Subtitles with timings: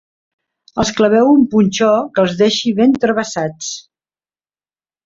[0.83, 3.71] Els claveu un punxó que els deixi ben travessats.